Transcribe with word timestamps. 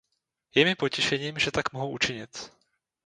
Je 0.55 0.63
mi 0.65 0.75
potěšením, 0.75 1.39
že 1.39 1.51
tak 1.51 1.73
mohu 1.73 1.89
učinit. 1.89 2.51